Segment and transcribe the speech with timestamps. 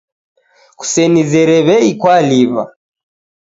[0.79, 2.63] Kusenizere wei kwaliwa